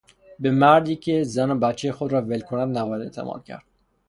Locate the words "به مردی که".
0.39-1.23